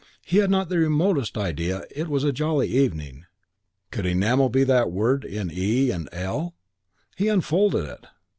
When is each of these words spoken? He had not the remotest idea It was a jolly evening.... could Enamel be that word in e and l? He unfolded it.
He 0.25 0.37
had 0.37 0.49
not 0.49 0.69
the 0.69 0.79
remotest 0.79 1.37
idea 1.37 1.83
It 1.95 2.07
was 2.07 2.23
a 2.23 2.33
jolly 2.33 2.67
evening.... 2.69 3.27
could 3.91 4.07
Enamel 4.07 4.49
be 4.49 4.63
that 4.63 4.89
word 4.91 5.23
in 5.23 5.51
e 5.53 5.91
and 5.91 6.09
l? 6.11 6.55
He 7.15 7.27
unfolded 7.27 7.85
it. 7.87 8.07